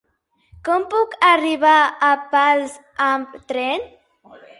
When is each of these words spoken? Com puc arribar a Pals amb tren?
Com 0.67 0.85
puc 0.93 1.11
arribar 1.27 1.73
a 2.07 2.09
Pals 2.31 2.73
amb 3.09 3.37
tren? 3.53 3.85